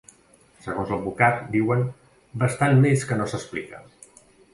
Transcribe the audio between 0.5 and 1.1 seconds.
Segons